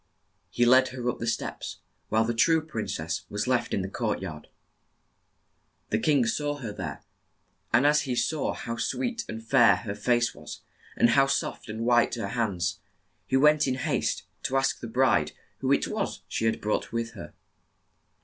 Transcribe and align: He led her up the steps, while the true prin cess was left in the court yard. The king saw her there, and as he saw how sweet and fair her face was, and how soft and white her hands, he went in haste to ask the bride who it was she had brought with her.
He 0.49 0.65
led 0.65 0.87
her 0.87 1.07
up 1.11 1.19
the 1.19 1.27
steps, 1.27 1.77
while 2.09 2.25
the 2.25 2.33
true 2.33 2.59
prin 2.65 2.87
cess 2.87 3.21
was 3.29 3.45
left 3.45 3.71
in 3.71 3.83
the 3.83 3.87
court 3.87 4.19
yard. 4.19 4.47
The 5.91 5.99
king 5.99 6.25
saw 6.25 6.55
her 6.55 6.73
there, 6.73 7.03
and 7.71 7.85
as 7.85 8.01
he 8.01 8.15
saw 8.15 8.55
how 8.55 8.77
sweet 8.77 9.23
and 9.29 9.43
fair 9.45 9.75
her 9.75 9.93
face 9.93 10.33
was, 10.33 10.61
and 10.97 11.11
how 11.11 11.27
soft 11.27 11.69
and 11.69 11.81
white 11.85 12.15
her 12.15 12.29
hands, 12.29 12.79
he 13.27 13.37
went 13.37 13.67
in 13.67 13.75
haste 13.75 14.23
to 14.41 14.57
ask 14.57 14.79
the 14.79 14.87
bride 14.87 15.33
who 15.59 15.71
it 15.71 15.87
was 15.87 16.23
she 16.27 16.45
had 16.45 16.61
brought 16.61 16.91
with 16.91 17.11
her. 17.11 17.35